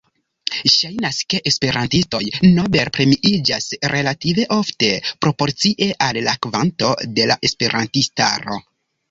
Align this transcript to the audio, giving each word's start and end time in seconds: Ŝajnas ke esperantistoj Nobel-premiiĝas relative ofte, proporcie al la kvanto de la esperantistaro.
Ŝajnas 0.75 1.17
ke 1.33 1.41
esperantistoj 1.51 2.21
Nobel-premiiĝas 2.55 3.67
relative 3.95 4.47
ofte, 4.57 4.91
proporcie 5.27 5.91
al 6.09 6.21
la 6.31 6.35
kvanto 6.49 6.91
de 7.21 7.29
la 7.35 7.39
esperantistaro. 7.51 8.61